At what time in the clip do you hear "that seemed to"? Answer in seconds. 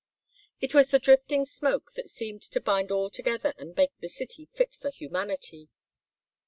1.91-2.59